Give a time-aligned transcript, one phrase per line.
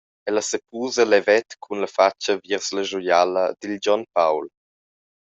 [0.29, 4.45] Ella sepusa levet cun la fatscha viers la schuiala dil Gion Paul.